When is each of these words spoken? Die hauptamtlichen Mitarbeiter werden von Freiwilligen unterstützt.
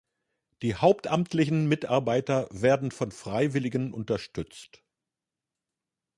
Die 0.63 0.73
hauptamtlichen 0.73 1.67
Mitarbeiter 1.69 2.47
werden 2.49 2.89
von 2.89 3.11
Freiwilligen 3.11 3.93
unterstützt. 3.93 4.81